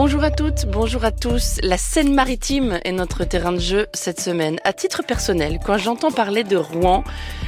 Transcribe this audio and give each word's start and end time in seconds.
Bonjour 0.00 0.22
à 0.22 0.30
toutes, 0.30 0.66
bonjour 0.66 1.04
à 1.04 1.10
tous. 1.10 1.58
La 1.60 1.76
Seine-Maritime 1.76 2.78
est 2.84 2.92
notre 2.92 3.24
terrain 3.24 3.50
de 3.50 3.58
jeu 3.58 3.88
cette 3.92 4.20
semaine. 4.20 4.60
À 4.62 4.72
titre 4.72 5.02
personnel, 5.02 5.58
quand 5.66 5.76
j'entends 5.76 6.12
parler 6.12 6.44
de 6.44 6.56
Rouen, 6.56 7.02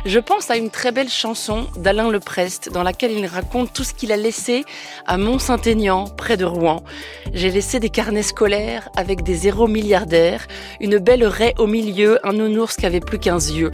je 0.05 0.19
pense 0.19 0.51
à 0.51 0.57
une 0.57 0.69
très 0.69 0.91
belle 0.91 1.09
chanson 1.09 1.69
d'Alain 1.77 2.11
Leprest 2.11 2.69
dans 2.73 2.83
laquelle 2.83 3.13
il 3.13 3.27
raconte 3.27 3.73
tout 3.73 3.85
ce 3.85 3.95
qu'il 3.95 4.11
a 4.11 4.17
laissé 4.17 4.65
à 5.07 5.17
Mont-Saint-Aignan, 5.17 6.09
près 6.09 6.37
de 6.37 6.45
Rouen. 6.45 6.83
J'ai 7.33 7.53
laissé 7.53 7.79
des 7.79 7.89
carnets 7.89 8.25
scolaires 8.25 8.89
avec 8.97 9.23
des 9.23 9.37
zéros 9.37 9.69
milliardaires, 9.69 10.49
une 10.81 10.99
belle 10.99 11.25
raie 11.25 11.55
au 11.57 11.69
milieu, 11.69 12.19
un 12.27 12.33
nounours 12.33 12.75
qui 12.75 12.85
avait 12.85 12.99
plus 12.99 13.21
qu'un 13.21 13.39
yeux. 13.39 13.71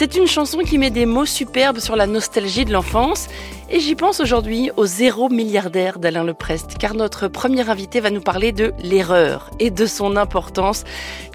C'est 0.00 0.16
une 0.16 0.26
chanson 0.26 0.60
qui 0.60 0.78
met 0.78 0.88
des 0.88 1.04
mots 1.04 1.26
superbes 1.26 1.78
sur 1.78 1.94
la 1.94 2.06
nostalgie 2.06 2.64
de 2.64 2.72
l'enfance 2.72 3.28
et 3.68 3.80
j'y 3.80 3.94
pense 3.94 4.18
aujourd'hui 4.18 4.70
au 4.78 4.86
zéro 4.86 5.28
milliardaire 5.28 5.98
d'Alain 5.98 6.24
Leprest, 6.24 6.78
car 6.78 6.94
notre 6.94 7.28
premier 7.28 7.68
invité 7.68 8.00
va 8.00 8.10
nous 8.10 8.22
parler 8.22 8.50
de 8.50 8.72
l'erreur 8.82 9.50
et 9.60 9.70
de 9.70 9.84
son 9.84 10.16
importance, 10.16 10.84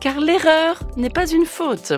car 0.02 0.20
l'erreur 0.20 0.80
n'est 0.98 1.12
pas 1.12 1.28
une 1.28 1.46
faute. 1.46 1.94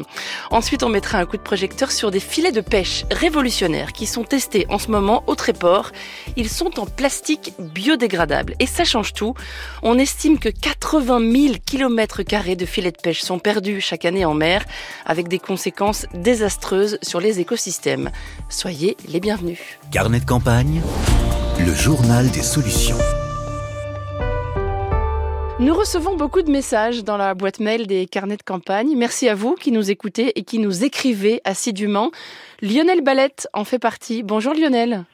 Ensuite, 0.52 0.84
on 0.84 0.90
mettra 0.90 1.18
un 1.20 1.26
coup 1.26 1.38
de 1.38 1.42
projecteur 1.42 1.90
sur 1.90 2.12
des 2.12 2.20
filets 2.20 2.52
de 2.52 2.62
pêche 2.62 3.06
révolutionnaires 3.10 3.94
qui 3.94 4.06
sont 4.06 4.26
testés 4.26 4.68
en 4.70 4.78
ce 4.78 4.92
moment 4.92 5.24
au 5.26 5.36
Tréport. 5.36 5.92
Ils 6.36 6.50
sont 6.50 6.80
en 6.80 6.86
plastique 6.86 7.54
biodégradable 7.58 8.56
et 8.60 8.68
ça 8.68 8.84
change 8.84 9.14
tout. 9.14 9.34
On 9.82 9.98
estime 9.98 10.38
que 10.38 10.50
80 10.50 11.32
000 11.32 11.56
km 11.66 12.24
de 12.56 12.66
filets 12.66 12.92
de 12.92 13.02
pêche 13.02 13.22
sont 13.22 13.40
perdus 13.40 13.82
chaque 13.82 14.06
année 14.06 14.26
en 14.26 14.36
mer, 14.36 14.66
avec 15.06 15.30
des 15.30 15.40
conséquences 15.40 16.06
désastreuses 16.14 16.57
sur 17.02 17.20
les 17.20 17.40
écosystèmes. 17.40 18.10
Soyez 18.50 18.98
les 19.08 19.20
bienvenus. 19.20 19.60
Carnet 19.92 20.20
de 20.20 20.26
campagne, 20.26 20.82
le 21.60 21.74
journal 21.74 22.30
des 22.32 22.44
solutions. 22.44 22.98
Nous 25.60 25.74
recevons 25.74 26.16
beaucoup 26.16 26.44
de 26.44 26.52
messages 26.52 27.04
dans 27.04 27.18
la 27.18 27.34
boîte 27.34 27.60
mail 27.60 27.88
des 27.88 28.06
carnets 28.06 28.38
de 28.38 28.44
campagne. 28.44 28.96
Merci 28.96 29.28
à 29.28 29.34
vous 29.34 29.56
qui 29.56 29.72
nous 29.72 29.90
écoutez 29.90 30.38
et 30.38 30.44
qui 30.44 30.60
nous 30.60 30.84
écrivez 30.84 31.42
assidûment. 31.46 32.12
Lionel 32.62 33.02
Ballette 33.02 33.48
en 33.54 33.64
fait 33.64 33.80
partie. 33.80 34.22
Bonjour 34.22 34.54
Lionel. 34.54 35.06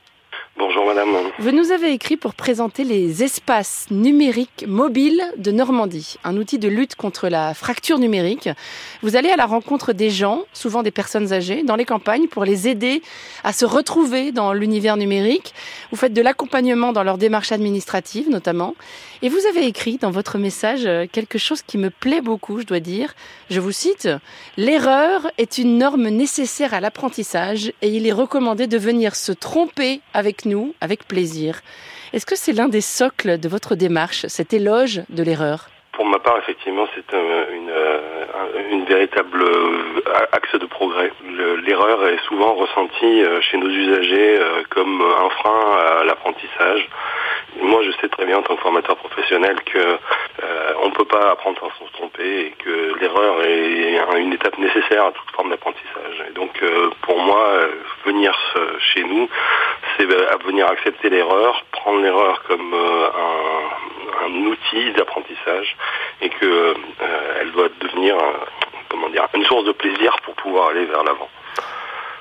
Bonjour 0.55 0.85
madame. 0.85 1.09
Vous 1.39 1.51
nous 1.51 1.71
avez 1.71 1.93
écrit 1.93 2.15
pour 2.15 2.35
présenter 2.35 2.83
les 2.83 3.23
espaces 3.23 3.87
numériques 3.89 4.65
mobiles 4.67 5.23
de 5.37 5.51
Normandie, 5.51 6.17
un 6.23 6.37
outil 6.37 6.59
de 6.59 6.67
lutte 6.67 6.95
contre 6.95 7.27
la 7.27 7.55
fracture 7.55 7.97
numérique. 7.97 8.49
Vous 9.01 9.15
allez 9.15 9.29
à 9.29 9.35
la 9.35 9.47
rencontre 9.47 9.93
des 9.93 10.11
gens, 10.11 10.43
souvent 10.53 10.83
des 10.83 10.91
personnes 10.91 11.33
âgées, 11.33 11.63
dans 11.63 11.75
les 11.75 11.85
campagnes 11.85 12.27
pour 12.27 12.45
les 12.45 12.67
aider 12.67 13.01
à 13.43 13.51
se 13.51 13.65
retrouver 13.65 14.31
dans 14.31 14.53
l'univers 14.53 14.95
numérique. 14.95 15.55
Vous 15.89 15.97
faites 15.97 16.13
de 16.13 16.21
l'accompagnement 16.21 16.93
dans 16.93 17.03
leurs 17.03 17.17
démarches 17.17 17.51
administratives 17.51 18.29
notamment. 18.29 18.75
Et 19.23 19.29
vous 19.29 19.45
avez 19.49 19.65
écrit 19.65 19.97
dans 19.97 20.11
votre 20.11 20.37
message 20.37 20.87
quelque 21.11 21.39
chose 21.39 21.63
qui 21.63 21.79
me 21.79 21.89
plaît 21.89 22.21
beaucoup, 22.21 22.59
je 22.59 22.65
dois 22.65 22.79
dire. 22.79 23.15
Je 23.49 23.59
vous 23.59 23.71
cite, 23.71 24.07
L'erreur 24.57 25.31
est 25.39 25.57
une 25.57 25.79
norme 25.79 26.09
nécessaire 26.09 26.75
à 26.75 26.79
l'apprentissage 26.79 27.73
et 27.81 27.89
il 27.89 28.05
est 28.05 28.11
recommandé 28.11 28.67
de 28.67 28.77
venir 28.77 29.15
se 29.15 29.31
tromper 29.31 30.01
avec 30.13 30.42
nous 30.45 30.73
avec 30.81 31.07
plaisir. 31.07 31.61
Est-ce 32.13 32.25
que 32.25 32.35
c'est 32.35 32.53
l'un 32.53 32.69
des 32.69 32.81
socles 32.81 33.39
de 33.39 33.49
votre 33.49 33.75
démarche, 33.75 34.25
cet 34.27 34.53
éloge 34.53 35.01
de 35.09 35.23
l'erreur? 35.23 35.69
Pour 35.93 36.05
ma 36.07 36.17
part, 36.17 36.37
effectivement, 36.39 36.87
c'est 36.95 37.15
une, 37.53 37.71
une, 38.71 38.85
véritable 38.85 39.43
euh, 39.43 40.01
axe 40.31 40.55
de 40.55 40.65
progrès. 40.65 41.11
L'erreur 41.65 42.07
est 42.07 42.17
souvent 42.27 42.53
ressentie 42.55 43.23
euh, 43.23 43.41
chez 43.41 43.57
nos 43.57 43.69
usagers 43.69 44.39
euh, 44.39 44.63
comme 44.69 45.01
un 45.01 45.29
frein 45.29 45.99
à 45.99 46.03
l'apprentissage. 46.03 46.89
Moi, 47.61 47.83
je 47.83 47.91
sais 48.01 48.09
très 48.09 48.25
bien 48.25 48.39
en 48.39 48.41
tant 48.41 48.55
que 48.55 48.61
formateur 48.61 48.95
professionnel 48.97 49.55
que 49.65 49.97
on 50.81 50.89
ne 50.89 50.93
peut 50.93 51.05
pas 51.05 51.31
apprendre 51.31 51.59
sans 51.79 51.87
se 51.87 51.93
tromper 51.93 52.47
et 52.47 52.53
que 52.57 52.99
l'erreur 52.99 53.43
est 53.43 54.19
une 54.19 54.33
étape 54.33 54.57
nécessaire 54.57 55.05
à 55.05 55.11
toute 55.11 55.29
forme 55.35 55.51
d'apprentissage. 55.51 56.23
Et 56.27 56.33
donc, 56.33 56.61
pour 57.03 57.19
moi, 57.19 57.47
venir 58.05 58.33
chez 58.79 59.02
venir 60.45 60.67
accepter 60.67 61.09
l'erreur, 61.09 61.65
prendre 61.71 62.01
l'erreur 62.01 62.43
comme 62.47 62.73
un, 62.73 64.25
un, 64.25 64.45
outil 64.45 64.91
d'apprentissage 64.93 65.75
et 66.21 66.29
que 66.29 66.75
elle 67.39 67.51
doit 67.51 67.69
devenir 67.81 68.15
comment 68.89 69.09
dire 69.09 69.27
une 69.33 69.43
source 69.45 69.65
de 69.65 69.71
plaisir 69.71 70.15
pour 70.23 70.35
pouvoir 70.35 70.69
aller 70.69 70.85
vers 70.85 71.03
l'avant. 71.03 71.29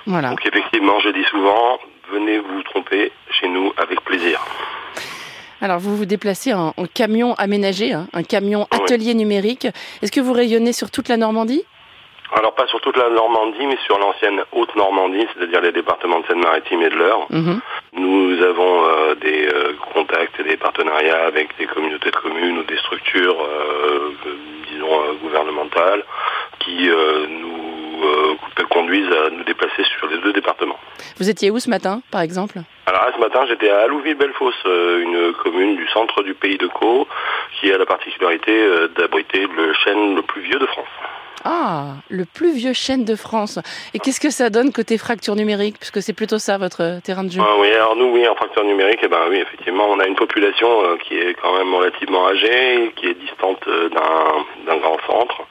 Voilà. 0.06 0.31
Donc 0.31 0.44
effectivement, 0.44 0.99
je 1.00 1.11
dis 1.11 1.25
souvent, 1.25 1.78
venez 2.11 2.38
vous 2.38 2.62
tromper 2.62 3.12
chez 3.31 3.49
nous 3.49 3.72
avec 3.77 4.00
plaisir. 4.03 4.41
Alors 5.61 5.78
vous 5.78 5.97
vous 5.97 6.06
déplacez 6.06 6.53
en, 6.53 6.75
en 6.77 6.87
camion 6.87 7.34
aménagé, 7.34 7.93
hein, 7.93 8.09
un 8.12 8.25
camion 8.25 8.66
atelier 8.71 9.12
oui. 9.12 9.15
numérique. 9.15 9.69
Est-ce 10.03 10.11
que 10.11 10.21
vous 10.21 10.32
rayonnez 10.32 10.72
sur 10.72 10.91
toute 10.91 11.09
la 11.09 11.16
Normandie? 11.16 11.65
Alors 12.38 12.54
pas 12.54 12.66
sur 12.66 12.81
toute 12.81 12.97
la 12.97 13.10
Normandie, 13.10 13.66
mais 13.66 13.78
sur 13.87 13.98
l'ancienne 13.98 14.43
Haute-Normandie, 14.53 15.26
c'est-à-dire 15.34 15.60
les 15.60 15.72
départements 15.72 16.20
de 16.20 16.26
Seine-Maritime 16.26 16.82
et 16.82 16.91
de 16.91 16.97
l'Eure. 16.97 17.26
-hmm. 17.31 17.60
Nous 17.93 18.43
avons 18.43 18.75
euh, 18.84 19.15
des 19.16 19.47
euh, 19.47 19.72
contacts 19.93 20.41
et 20.41 20.44
des 20.44 20.56
partenariats 20.56 21.25
avec 21.26 21.47
des 21.59 21.66
communautés 21.66 22.10
de 22.10 22.16
communes 22.16 22.59
ou 22.59 22.65
des 22.65 22.78
structures, 22.78 23.38
euh, 23.43 24.10
disons, 24.70 24.97
gouvernementales, 25.22 26.03
qui 26.60 26.88
nous 27.41 27.60
conduisent 28.76 29.14
à 29.22 29.31
nous 29.37 29.44
déplacer 29.44 29.82
sur 29.94 30.06
les 30.12 30.19
deux 30.25 30.32
départements. 30.32 30.81
Vous 31.19 31.28
étiez 31.28 31.50
où 31.50 31.59
ce 31.59 31.70
matin, 31.76 31.94
par 32.14 32.22
exemple? 32.22 32.56
Alors 32.87 33.04
ce 33.14 33.20
matin, 33.26 33.41
j'étais 33.49 33.70
à 33.70 33.81
Alouville-Bellefosse, 33.87 34.62
une 35.06 35.32
commune 35.43 35.76
du 35.76 35.87
centre 35.88 36.19
du 36.22 36.34
pays 36.43 36.59
de 36.64 36.69
Caux, 36.78 37.06
qui 37.54 37.64
a 37.75 37.76
la 37.84 37.88
particularité 37.94 38.54
d'abriter 38.97 39.43
le 39.59 39.66
chêne 39.82 40.03
le 40.19 40.22
plus 40.31 40.43
vieux 40.49 40.60
de 40.64 40.69
France. 40.75 40.94
Ah, 41.44 41.94
le 42.08 42.25
plus 42.25 42.53
vieux 42.54 42.72
chêne 42.72 43.04
de 43.04 43.16
France. 43.16 43.58
Et 43.94 43.98
qu'est-ce 43.98 44.20
que 44.20 44.30
ça 44.30 44.50
donne 44.50 44.72
côté 44.72 44.98
fracture 44.98 45.34
numérique 45.36 45.78
Puisque 45.78 46.03
c'est 46.03 46.12
plutôt 46.12 46.38
ça 46.38 46.58
votre 46.58 47.00
terrain 47.03 47.25
de 47.25 47.30
jeu? 47.30 47.41
Ah 47.42 47.56
oui, 47.58 47.72
alors 47.72 47.97
nous, 47.97 48.12
oui, 48.12 48.26
en 48.28 48.34
fracture 48.34 48.64
numérique, 48.64 49.00
eh 49.03 49.08
ben 49.08 49.26
oui, 49.28 49.38
effectivement, 49.38 49.84
on 49.91 49.98
a 49.98 50.06
une 50.06 50.16
population 50.16 50.69
euh, 50.84 50.97
qui 50.98 51.16
est 51.16 51.34
quand 51.34 51.56
même 51.56 51.75
relativement 51.75 52.28
âgée, 52.28 52.92
qui 52.97 53.06
est 53.06 53.14
distante 53.14 53.66
d'un 53.66 54.76
grand 54.76 54.98
centre. 55.06 55.42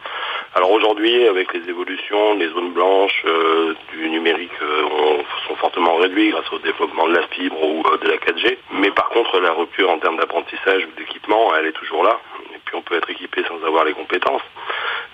Alors 0.53 0.71
aujourd'hui, 0.71 1.27
avec 1.27 1.53
les 1.53 1.69
évolutions, 1.69 2.33
les 2.33 2.49
zones 2.49 2.73
blanches 2.73 3.23
euh, 3.25 3.73
du 3.93 4.09
numérique 4.09 4.51
euh, 4.61 4.83
ont, 4.83 5.23
sont 5.47 5.55
fortement 5.55 5.95
réduites 5.95 6.33
grâce 6.33 6.51
au 6.51 6.59
développement 6.59 7.07
de 7.07 7.13
la 7.15 7.25
fibre 7.27 7.63
ou 7.63 7.81
euh, 7.87 7.97
de 7.99 8.09
la 8.09 8.17
4G. 8.17 8.57
Mais 8.73 8.91
par 8.91 9.07
contre, 9.09 9.39
la 9.39 9.53
rupture 9.53 9.89
en 9.89 9.97
termes 9.99 10.17
d'apprentissage 10.17 10.85
ou 10.85 10.99
d'équipement, 10.99 11.55
elle 11.55 11.67
est 11.67 11.71
toujours 11.71 12.03
là. 12.03 12.19
Et 12.53 12.59
puis 12.65 12.75
on 12.75 12.81
peut 12.81 12.97
être 12.97 13.09
équipé 13.09 13.43
sans 13.47 13.65
avoir 13.65 13.85
les 13.85 13.93
compétences. 13.93 14.41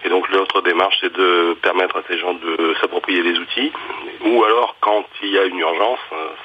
Et 0.07 0.09
donc 0.09 0.29
l'autre 0.29 0.61
démarche, 0.61 0.95
c'est 1.01 1.11
de 1.11 1.53
permettre 1.61 1.97
à 1.97 2.01
ces 2.07 2.17
gens 2.17 2.33
de 2.33 2.73
s'approprier 2.79 3.21
les 3.23 3.37
outils, 3.37 3.73
ou 4.23 4.41
alors 4.45 4.77
quand 4.79 5.03
il 5.21 5.31
y 5.31 5.37
a 5.37 5.43
une 5.43 5.59
urgence, 5.59 5.99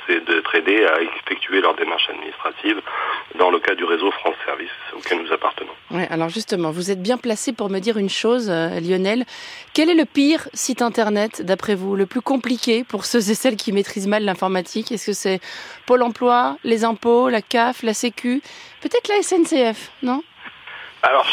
c'est 0.05 0.25
d'être 0.25 0.53
aidé 0.57 0.85
à 0.85 1.01
effectuer 1.01 1.61
leur 1.61 1.77
démarche 1.77 2.11
administrative 2.11 2.83
dans 3.39 3.51
le 3.51 3.61
cas 3.61 3.77
du 3.77 3.85
réseau 3.85 4.11
France 4.11 4.35
Service 4.45 4.73
auquel 4.97 5.23
nous 5.23 5.33
appartenons. 5.33 5.71
Ouais, 5.93 6.09
alors 6.11 6.29
justement, 6.29 6.73
vous 6.73 6.91
êtes 6.91 7.01
bien 7.01 7.19
placé 7.19 7.53
pour 7.53 7.71
me 7.71 7.79
dire 7.79 7.99
une 7.99 8.11
chose, 8.11 8.51
euh, 8.51 8.81
Lionel. 8.81 9.27
Quel 9.75 9.91
est 9.91 9.95
le 9.95 10.07
pire 10.07 10.49
site 10.55 10.83
internet, 10.83 11.43
d'après 11.43 11.77
vous, 11.77 11.95
le 11.95 12.07
plus 12.07 12.21
compliqué 12.21 12.83
pour 12.83 13.05
ceux 13.05 13.31
et 13.31 13.35
celles 13.35 13.55
qui 13.55 13.71
maîtrisent 13.71 14.09
mal 14.09 14.25
l'informatique? 14.25 14.91
Est-ce 14.91 15.07
que 15.07 15.13
c'est 15.13 15.41
Pôle 15.87 16.03
emploi, 16.03 16.57
les 16.65 16.85
impôts, 16.85 17.29
la 17.29 17.43
CAF, 17.43 17.85
la 17.85 17.95
Sécu, 17.95 18.43
peut-être 18.81 19.07
la 19.09 19.23
SNCF, 19.23 19.93
non? 20.03 20.21
Alors, 21.03 21.27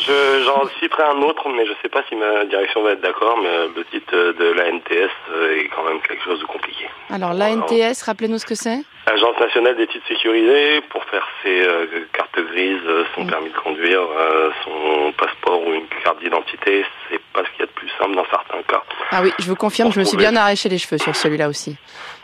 j'en 0.45 0.68
citerai 0.80 1.04
un 1.04 1.21
autre, 1.21 1.48
mais 1.50 1.63
je 1.63 1.71
ne 1.71 1.75
sais 1.83 1.89
pas 1.89 2.01
si 2.10 2.16
ma 2.16 2.44
direction 2.45 2.81
va 2.81 2.94
être 2.94 3.01
d'accord, 3.01 3.38
mais 3.42 3.68
le 3.75 3.86
titre 3.86 4.13
de 4.13 4.51
l'ANTS 4.54 5.12
est 5.54 5.69
quand 5.75 5.83
même 5.83 6.01
quelque 6.01 6.24
chose 6.24 6.39
de 6.39 6.45
compliqué. 6.45 6.89
Alors, 7.12 7.33
l'ANTS, 7.33 8.01
rappelez-nous 8.04 8.39
ce 8.39 8.48
que 8.48 8.56
c'est 8.56 8.80
Agence 9.11 9.39
nationale 9.39 9.75
des 9.75 9.88
titres 9.88 10.07
sécurisés, 10.07 10.81
pour 10.89 11.03
faire 11.06 11.27
ses 11.41 11.61
euh, 11.61 12.06
cartes 12.13 12.39
grises, 12.39 12.77
son 13.15 13.23
mmh. 13.23 13.29
permis 13.29 13.50
de 13.50 13.57
conduire, 13.57 14.01
euh, 14.01 14.51
son 14.63 15.11
passeport 15.13 15.65
ou 15.65 15.73
une 15.73 15.88
carte 16.03 16.19
d'identité, 16.19 16.85
c'est 17.09 17.19
pas 17.33 17.44
ce 17.44 17.50
qu'il 17.51 17.61
y 17.61 17.63
a 17.63 17.65
de 17.65 17.71
plus 17.71 17.89
simple 17.97 18.15
dans 18.15 18.25
certains 18.29 18.61
cas. 18.67 18.83
Ah 19.11 19.21
oui, 19.23 19.33
je 19.39 19.50
vous 19.50 19.56
confirme, 19.56 19.91
je 19.91 20.00
me 20.00 20.06
suis 20.06 20.17
bien 20.17 20.35
arraché 20.35 20.69
les 20.69 20.77
cheveux 20.77 21.00
sur 21.00 21.15
celui-là 21.15 21.50
aussi. 21.50 21.75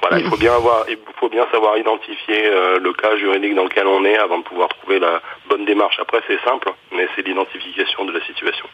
Voilà, 0.02 0.20
il 0.20 0.30
faut 0.30 0.38
bien 0.38 0.54
avoir, 0.54 0.86
il 0.88 0.98
faut 1.20 1.30
bien 1.30 1.48
savoir 1.52 1.76
identifier 1.78 2.46
euh, 2.46 2.78
le 2.80 2.94
cas 2.94 3.18
juridique 3.18 3.56
dans 3.56 3.64
lequel 3.64 3.88
on 3.88 4.06
est 4.06 4.18
avant 4.18 4.38
de 4.38 4.44
pouvoir 4.44 4.70
trouver 4.70 5.00
la 5.00 5.22
bonne 5.50 5.66
démarche. 5.66 5.98
Après, 6.00 6.22
c'est 6.28 6.40
simple, 6.44 6.72
mais 6.92 7.08
c'est 7.16 7.26
l'identification 7.26 8.06
de 8.06 8.12
la 8.12 8.24
situation 8.26 8.66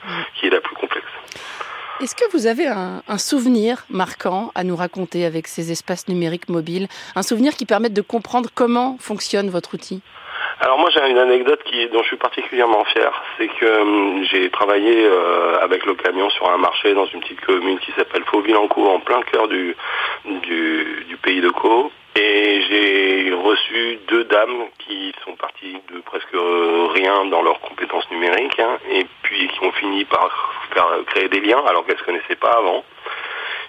Est-ce 2.02 2.16
que 2.16 2.32
vous 2.32 2.48
avez 2.48 2.66
un, 2.66 3.18
souvenir 3.20 3.86
marquant 3.92 4.52
à 4.56 4.64
nous 4.64 4.76
raconter 4.76 5.24
avec 5.24 5.46
ces 5.46 5.72
espaces 5.72 6.08
numériques 6.08 6.50
mobiles? 6.50 6.88
Un 7.16 7.22
souvenir 7.22 7.54
qui 7.54 7.68
permette 7.68 7.94
de 7.94 8.02
comprendre 8.02 8.50
comment 8.56 8.98
fonctionne 9.00 9.52
votre 9.52 9.76
outil? 9.76 10.02
Alors 10.62 10.80
moi 10.80 10.90
j'ai 10.92 11.08
une 11.08 11.20
anecdote 11.20 11.60
dont 11.94 12.02
je 12.02 12.08
suis 12.08 12.18
particulièrement 12.18 12.84
fier, 12.86 13.12
c'est 13.38 13.48
que 13.48 13.66
euh, 13.66 14.24
j'ai 14.32 14.50
travaillé 14.50 15.06
euh, 15.06 15.60
avec 15.62 15.86
le 15.86 15.94
camion 15.94 16.28
sur 16.32 16.52
un 16.52 16.58
marché 16.58 16.96
dans 16.96 17.06
une 17.06 17.20
petite 17.20 17.42
commune 17.42 17.78
qui 17.78 17.92
s'appelle 17.92 18.24
Fauvillancourt 18.26 18.90
en 18.96 19.00
plein 19.00 19.22
cœur 19.22 19.48
du, 19.48 19.76
du, 20.26 21.06
du 21.08 21.18
pays 21.18 21.42
de 21.42 21.50
Caux. 21.50 21.92
Et 22.16 22.62
j'ai 22.68 23.34
reçu 23.34 24.00
deux 24.08 24.26
dames 24.26 24.66
qui 24.80 25.14
sont 25.24 25.36
parties 25.36 25.78
de 25.94 26.02
presque 26.02 26.36
rien 26.94 27.26
dans 27.26 27.42
leurs 27.42 27.60
compétences 27.62 28.10
numériques 28.12 28.60
hein, 28.60 28.78
et 28.92 29.06
puis 29.24 29.48
qui 29.48 29.64
ont 29.64 29.72
fini 29.72 30.04
par 30.06 30.30
créer 31.08 31.30
des 31.30 31.40
liens 31.40 31.64
alors 31.68 31.86
qu'elles 31.86 31.96
ne 31.96 32.00
se 32.00 32.06
connaissaient 32.06 32.36
pas 32.36 32.52
avant. 32.58 32.84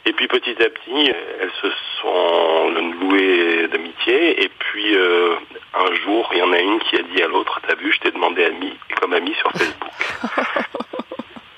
Et 0.04 0.12
puis 0.12 0.26
petit 0.26 0.60
à 0.60 0.68
petit, 0.68 1.12
elles 1.40 1.52
se 1.60 1.68
sont 2.00 2.70
louées 3.00 3.68
d'amitié. 3.68 4.42
Et 4.42 4.48
puis 4.48 4.96
euh, 4.96 5.36
un 5.74 5.94
jour, 6.04 6.28
il 6.32 6.38
y 6.38 6.42
en 6.42 6.52
a 6.52 6.58
une 6.58 6.80
qui 6.80 6.96
a 6.96 7.02
dit 7.02 7.22
à 7.22 7.28
l'autre, 7.28 7.60
t'as 7.66 7.76
vu, 7.76 7.92
je 7.92 8.00
t'ai 8.00 8.10
demandé 8.10 8.44
ami, 8.44 8.76
comme 9.00 9.12
ami 9.12 9.32
sur 9.34 9.52
Facebook. 9.52 9.92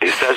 Et 0.02 0.08
ça, 0.08 0.34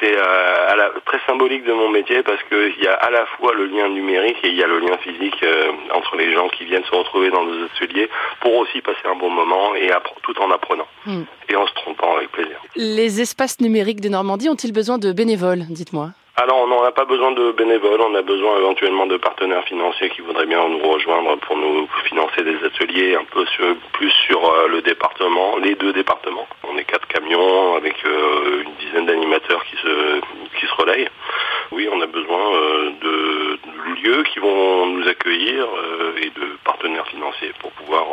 c'était 0.00 0.16
euh, 0.16 0.88
très 1.04 1.20
symbolique 1.26 1.64
de 1.64 1.72
mon 1.72 1.88
métier 1.88 2.22
parce 2.22 2.42
qu'il 2.44 2.82
y 2.82 2.86
a 2.86 2.94
à 2.94 3.10
la 3.10 3.26
fois 3.26 3.54
le 3.54 3.66
lien 3.66 3.88
numérique 3.88 4.36
et 4.44 4.48
il 4.48 4.54
y 4.54 4.62
a 4.62 4.66
le 4.66 4.78
lien 4.78 4.96
physique 4.98 5.42
euh, 5.42 5.72
entre 5.94 6.16
les 6.16 6.32
gens 6.32 6.48
qui 6.48 6.64
viennent 6.64 6.84
se 6.84 6.94
retrouver 6.94 7.30
dans 7.30 7.44
nos 7.44 7.64
ateliers 7.64 8.08
pour 8.40 8.54
aussi 8.56 8.80
passer 8.80 9.06
un 9.06 9.16
bon 9.16 9.30
moment 9.30 9.74
et 9.74 9.90
tout 10.22 10.40
en 10.40 10.50
apprenant 10.50 10.86
hmm. 11.06 11.22
et 11.48 11.56
en 11.56 11.66
se 11.66 11.74
trompant 11.74 12.16
avec 12.16 12.30
plaisir. 12.30 12.56
Les 12.76 13.20
espaces 13.20 13.60
numériques 13.60 14.00
de 14.00 14.08
Normandie 14.08 14.48
ont-ils 14.48 14.72
besoin 14.72 14.98
de 14.98 15.12
bénévoles, 15.12 15.64
dites-moi? 15.68 16.10
Alors, 16.42 16.56
on 16.62 16.68
n'en 16.68 16.82
a 16.84 16.92
pas 16.92 17.04
besoin 17.04 17.32
de 17.32 17.52
bénévoles, 17.52 18.00
on 18.00 18.14
a 18.14 18.22
besoin 18.22 18.56
éventuellement 18.56 19.04
de 19.06 19.18
partenaires 19.18 19.64
financiers 19.64 20.08
qui 20.08 20.22
voudraient 20.22 20.46
bien 20.46 20.66
nous 20.70 20.78
rejoindre 20.78 21.36
pour 21.40 21.54
nous 21.54 21.86
financer 22.04 22.42
des 22.42 22.56
ateliers 22.64 23.14
un 23.14 23.24
peu 23.24 23.44
plus 23.92 24.10
sur 24.26 24.42
euh, 24.42 24.68
le 24.68 24.80
département, 24.80 25.58
les 25.58 25.74
deux 25.74 25.92
départements. 25.92 26.46
On 26.66 26.78
est 26.78 26.84
quatre 26.84 27.06
camions 27.08 27.74
avec 27.76 27.94
euh, 28.06 28.62
une 28.62 28.72
dizaine 28.86 29.04
d'animateurs 29.04 29.62
qui 29.64 29.76
se, 29.76 30.20
qui 30.58 30.66
se 30.66 30.74
relayent. 30.80 31.10
Oui, 31.72 31.90
on 31.92 32.00
a 32.00 32.06
besoin 32.06 32.54
euh, 32.54 32.90
de, 33.02 33.58
lieux 34.02 34.22
qui 34.32 34.38
vont 34.38 34.86
nous 34.86 35.06
accueillir 35.08 35.66
et 36.22 36.30
de 36.30 36.56
partenaires 36.64 37.06
financiers 37.08 37.52
pour 37.58 37.70
pouvoir 37.72 38.06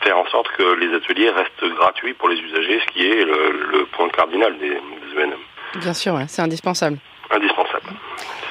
faire 0.00 0.18
en 0.18 0.26
sorte 0.26 0.48
que 0.56 0.74
les 0.74 0.92
ateliers 0.92 1.30
restent 1.30 1.72
gratuits 1.76 2.14
pour 2.14 2.28
les 2.28 2.40
usagers, 2.40 2.80
ce 2.80 2.92
qui 2.92 3.06
est 3.06 3.24
le, 3.24 3.84
point 3.92 4.08
cardinal 4.08 4.58
des, 4.58 4.70
des 4.70 5.22
ENM. 5.22 5.38
Bien 5.90 5.94
sûr, 5.94 6.16
c'est 6.28 6.40
indispensable 6.40 6.98
indispensable. 7.32 7.98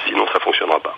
Sinon, 0.05 0.25
ça 0.27 0.33
ne 0.39 0.39
fonctionnera 0.41 0.79
pas. 0.81 0.95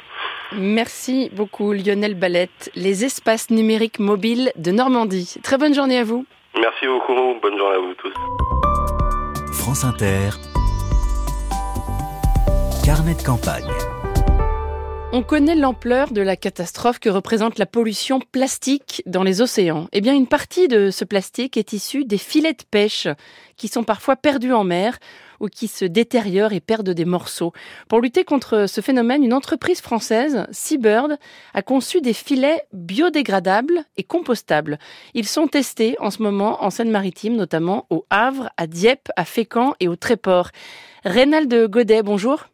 Merci 0.53 1.29
beaucoup 1.33 1.71
Lionel 1.71 2.15
Ballette, 2.15 2.71
les 2.73 3.05
espaces 3.05 3.51
numériques 3.51 3.99
mobiles 3.99 4.51
de 4.55 4.71
Normandie. 4.71 5.35
Très 5.43 5.59
bonne 5.59 5.75
journée 5.75 5.99
à 5.99 6.03
vous. 6.03 6.25
Merci 6.59 6.87
beaucoup, 6.87 7.13
bonne 7.43 7.57
journée 7.59 7.75
à 7.75 7.79
vous 7.79 7.93
tous. 7.93 9.53
France 9.53 9.83
Inter, 9.83 10.31
carnet 12.83 13.13
de 13.13 13.21
campagne. 13.21 13.69
On 15.13 15.21
connaît 15.21 15.55
l'ampleur 15.55 16.11
de 16.11 16.21
la 16.21 16.37
catastrophe 16.37 16.97
que 16.97 17.09
représente 17.09 17.59
la 17.59 17.65
pollution 17.65 18.19
plastique 18.19 19.03
dans 19.05 19.23
les 19.23 19.41
océans. 19.41 19.89
Eh 19.91 20.01
bien, 20.01 20.15
une 20.15 20.25
partie 20.25 20.69
de 20.69 20.89
ce 20.89 21.03
plastique 21.03 21.57
est 21.57 21.73
issue 21.73 22.05
des 22.05 22.17
filets 22.17 22.53
de 22.53 22.63
pêche 22.63 23.09
qui 23.57 23.67
sont 23.67 23.83
parfois 23.83 24.15
perdus 24.15 24.53
en 24.53 24.63
mer 24.63 24.97
ou 25.41 25.47
qui 25.47 25.67
se 25.67 25.83
détériorent 25.83 26.53
et 26.53 26.61
perdent 26.61 26.91
des 26.91 27.03
morceaux. 27.03 27.51
Pour 27.89 27.99
lutter 27.99 28.23
contre 28.23 28.67
ce 28.67 28.79
phénomène, 28.79 29.23
une 29.23 29.33
entreprise 29.33 29.81
française, 29.81 30.45
Seabird, 30.51 31.17
a 31.53 31.61
conçu 31.61 31.99
des 31.99 32.13
filets 32.13 32.63
biodégradables 32.71 33.83
et 33.97 34.03
compostables. 34.03 34.79
Ils 35.13 35.27
sont 35.27 35.47
testés 35.47 35.95
en 35.99 36.11
ce 36.11 36.21
moment 36.21 36.63
en 36.63 36.69
Seine-Maritime, 36.69 37.35
notamment 37.35 37.87
au 37.89 38.05
Havre, 38.09 38.49
à 38.55 38.67
Dieppe, 38.67 39.09
à 39.17 39.25
Fécamp 39.25 39.73
et 39.79 39.87
au 39.87 39.95
Tréport. 39.95 40.51
Reynald 41.03 41.53
Godet, 41.67 42.03
bonjour. 42.03 42.45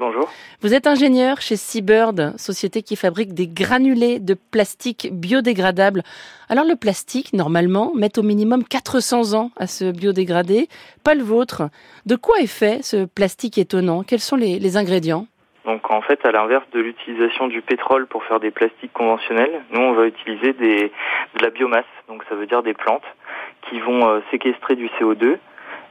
Bonjour. 0.00 0.28
Vous 0.60 0.74
êtes 0.74 0.86
ingénieur 0.86 1.40
chez 1.40 1.56
Seabird, 1.56 2.38
société 2.38 2.82
qui 2.82 2.94
fabrique 2.94 3.34
des 3.34 3.48
granulés 3.48 4.20
de 4.20 4.34
plastique 4.34 5.08
biodégradables. 5.10 6.04
Alors 6.48 6.64
le 6.64 6.76
plastique, 6.76 7.32
normalement, 7.32 7.90
met 7.96 8.16
au 8.16 8.22
minimum 8.22 8.62
400 8.62 9.36
ans 9.36 9.50
à 9.56 9.66
se 9.66 9.90
biodégrader, 9.90 10.68
pas 11.02 11.16
le 11.16 11.24
vôtre. 11.24 11.62
De 12.06 12.14
quoi 12.14 12.38
est 12.38 12.46
fait 12.46 12.84
ce 12.84 13.06
plastique 13.06 13.58
étonnant? 13.58 14.04
Quels 14.04 14.20
sont 14.20 14.36
les, 14.36 14.76
ingrédients? 14.76 15.26
Donc 15.64 15.90
en 15.90 16.00
fait, 16.00 16.24
à 16.24 16.30
l'inverse 16.30 16.66
de 16.72 16.78
l'utilisation 16.78 17.48
du 17.48 17.60
pétrole 17.60 18.06
pour 18.06 18.22
faire 18.22 18.38
des 18.38 18.52
plastiques 18.52 18.92
conventionnels, 18.92 19.62
nous 19.72 19.80
on 19.80 19.94
va 19.94 20.06
utiliser 20.06 20.52
des, 20.52 20.92
de 21.34 21.42
la 21.42 21.50
biomasse, 21.50 21.84
donc 22.06 22.22
ça 22.28 22.36
veut 22.36 22.46
dire 22.46 22.62
des 22.62 22.74
plantes 22.74 23.02
qui 23.68 23.80
vont 23.80 24.08
euh, 24.08 24.20
séquestrer 24.30 24.76
du 24.76 24.86
CO2 25.00 25.38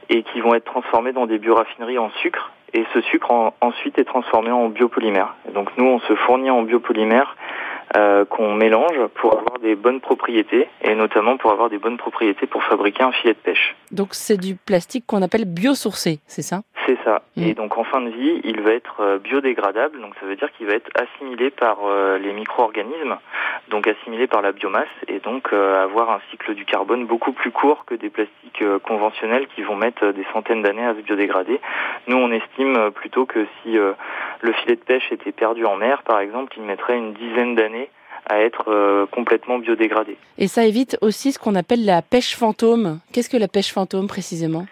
et 0.08 0.22
qui 0.22 0.40
vont 0.40 0.54
être 0.54 0.64
transformées 0.64 1.12
dans 1.12 1.26
des 1.26 1.38
bioraffineries 1.38 1.98
en 1.98 2.10
sucre 2.22 2.52
et 2.72 2.84
ce 2.92 3.00
sucre 3.02 3.52
ensuite 3.60 3.98
est 3.98 4.04
transformé 4.04 4.50
en 4.50 4.68
biopolymère. 4.68 5.34
Donc 5.54 5.68
nous, 5.76 5.86
on 5.86 6.00
se 6.00 6.14
fournit 6.14 6.50
en 6.50 6.62
biopolymère 6.62 7.36
euh, 7.96 8.24
qu'on 8.26 8.54
mélange 8.54 9.06
pour 9.14 9.38
avoir 9.38 9.58
des 9.60 9.74
bonnes 9.74 10.00
propriétés 10.00 10.68
et 10.82 10.94
notamment 10.94 11.38
pour 11.38 11.52
avoir 11.52 11.70
des 11.70 11.78
bonnes 11.78 11.96
propriétés 11.96 12.46
pour 12.46 12.62
fabriquer 12.64 13.02
un 13.02 13.12
filet 13.12 13.32
de 13.32 13.38
pêche. 13.38 13.76
Donc 13.90 14.08
c'est 14.12 14.36
du 14.36 14.56
plastique 14.56 15.04
qu'on 15.06 15.22
appelle 15.22 15.46
biosourcé, 15.46 16.20
c'est 16.26 16.42
ça? 16.42 16.60
C'est 16.88 16.96
ça. 17.04 17.20
Mm. 17.36 17.42
Et 17.42 17.54
donc 17.54 17.76
en 17.76 17.84
fin 17.84 18.00
de 18.00 18.08
vie, 18.08 18.40
il 18.44 18.62
va 18.62 18.72
être 18.72 19.00
euh, 19.00 19.18
biodégradable, 19.18 20.00
donc 20.00 20.14
ça 20.18 20.26
veut 20.26 20.36
dire 20.36 20.50
qu'il 20.52 20.66
va 20.66 20.72
être 20.72 20.90
assimilé 20.94 21.50
par 21.50 21.80
euh, 21.84 22.16
les 22.16 22.32
micro-organismes, 22.32 23.18
donc 23.68 23.86
assimilé 23.86 24.26
par 24.26 24.40
la 24.40 24.52
biomasse 24.52 24.88
et 25.06 25.20
donc 25.20 25.52
avoir 25.52 26.10
un 26.10 26.20
cycle 26.30 26.54
du 26.54 26.64
carbone 26.64 27.04
beaucoup 27.04 27.32
plus 27.32 27.50
court 27.50 27.84
que 27.84 27.94
des 27.94 28.08
plastiques 28.08 28.64
conventionnels 28.84 29.46
qui 29.54 29.62
vont 29.62 29.76
mettre 29.76 30.12
des 30.12 30.24
centaines 30.32 30.62
d'années 30.62 30.86
à 30.86 30.94
se 30.94 31.00
biodégrader. 31.00 31.60
Nous, 32.06 32.16
on 32.16 32.30
estime 32.32 32.90
plutôt 32.92 33.26
que 33.26 33.46
si 33.62 33.72
le 33.72 34.52
filet 34.52 34.76
de 34.76 34.80
pêche 34.80 35.12
était 35.12 35.32
perdu 35.32 35.66
en 35.66 35.76
mer, 35.76 36.02
par 36.02 36.20
exemple, 36.20 36.54
il 36.56 36.62
mettrait 36.62 36.96
une 36.96 37.12
dizaine 37.12 37.54
d'années 37.54 37.90
à 38.28 38.40
être 38.40 38.64
euh, 38.68 39.06
complètement 39.06 39.58
biodégradé. 39.58 40.16
Et 40.36 40.48
ça 40.48 40.64
évite 40.64 40.98
aussi 41.00 41.32
ce 41.32 41.38
qu'on 41.38 41.54
appelle 41.54 41.84
la 41.84 42.02
pêche 42.02 42.36
fantôme. 42.36 43.00
Qu'est-ce 43.12 43.30
que 43.30 43.36
la 43.36 43.48
pêche 43.48 43.72
fantôme 43.72 44.06
précisément? 44.06 44.66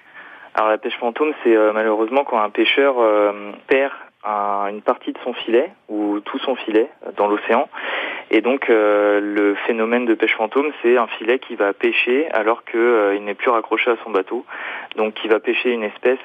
Alors 0.57 0.71
la 0.71 0.79
pêche 0.79 0.97
fantôme, 0.99 1.35
c'est 1.45 1.55
euh, 1.55 1.75
malheureusement 1.75 2.25
quand 2.25 2.41
un 2.41 2.49
pêcheur 2.49 2.95
euh, 2.99 3.53
perd 3.67 3.93
une 4.25 4.81
partie 4.81 5.13
de 5.13 5.19
son 5.23 5.35
filet 5.35 5.71
ou 5.89 6.19
tout 6.21 6.39
son 6.39 6.57
filet 6.57 6.91
dans 7.17 7.29
l'océan. 7.29 7.69
Et 8.31 8.41
donc 8.41 8.67
le 8.69 9.55
phénomène 9.67 10.05
de 10.05 10.15
pêche 10.15 10.35
fantôme, 10.35 10.73
c'est 10.83 10.97
un 10.97 11.07
filet 11.07 11.39
qui 11.39 11.55
va 11.55 11.73
pêcher 11.73 12.29
alors 12.33 12.65
qu'il 12.65 13.25
n'est 13.25 13.35
plus 13.35 13.51
raccroché 13.51 13.91
à 13.91 13.97
son 14.05 14.11
bateau. 14.11 14.45
Donc 14.97 15.15
qui 15.15 15.29
va 15.29 15.39
pêcher 15.39 15.71
une 15.73 15.85
espèce 15.85 16.19